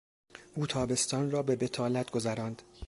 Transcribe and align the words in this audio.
او 0.55 0.67
تابستان 0.67 1.31
را 1.31 1.43
به 1.43 1.55
بطالت 1.55 2.11
گذراند. 2.11 2.61